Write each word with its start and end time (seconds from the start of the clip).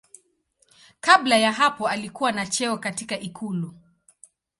Kabla 0.99 1.37
ya 1.37 1.51
hapo 1.53 1.87
alikuwa 1.87 2.31
na 2.31 2.45
cheo 2.47 2.77
katika 2.77 3.19
ikulu. 3.19 3.73